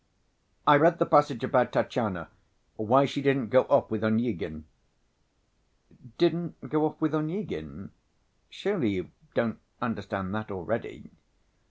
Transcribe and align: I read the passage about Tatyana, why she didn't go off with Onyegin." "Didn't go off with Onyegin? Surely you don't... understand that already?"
I 0.65 0.77
read 0.77 0.97
the 0.97 1.05
passage 1.05 1.43
about 1.43 1.71
Tatyana, 1.71 2.29
why 2.75 3.05
she 3.05 3.21
didn't 3.21 3.49
go 3.51 3.65
off 3.69 3.91
with 3.91 4.03
Onyegin." 4.03 4.63
"Didn't 6.17 6.55
go 6.71 6.87
off 6.87 6.99
with 6.99 7.13
Onyegin? 7.13 7.91
Surely 8.49 8.89
you 8.89 9.11
don't... 9.35 9.59
understand 9.79 10.33
that 10.33 10.49
already?" 10.49 11.11